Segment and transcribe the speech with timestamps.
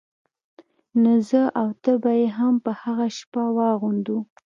[1.01, 4.17] نو زه او ته به يې هم په هغه شپه واغوندو.